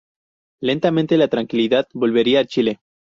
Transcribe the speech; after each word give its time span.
Lentamente 0.63 1.15
la 1.15 1.27
tranquilidad 1.27 1.87
volvería 1.93 2.39
a 2.39 2.45
Chile. 2.45 2.79